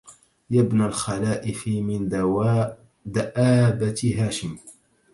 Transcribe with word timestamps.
يا 0.49 0.61
ابن 0.61 0.81
الخلائف 0.81 1.67
من 1.67 2.07
ذؤابة 2.07 4.15
هاشم 4.17 4.57